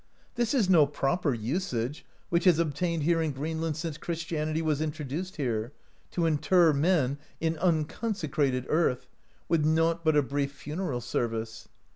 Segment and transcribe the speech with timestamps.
[0.33, 5.35] "This is no proper usage, which has obtained here in Greenland since Christianity was introduced
[5.35, 5.73] here,
[6.09, 7.85] to inter men in uncon
[8.15, 9.05] secrated earth,
[9.47, 11.69] with nought but a brief funeral service.